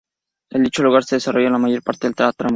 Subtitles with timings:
[0.49, 2.49] En dicho lugar se desarrolla la mayor parte de la trama.